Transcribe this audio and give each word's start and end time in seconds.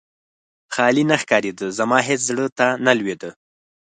خالي 0.73 1.03
نه 1.09 1.15
ښکارېده، 1.21 1.67
زما 1.77 1.97
هېڅ 2.07 2.21
زړه 2.29 2.45
ته 2.57 2.67
نه 2.85 2.93
لوېده. 2.99 3.29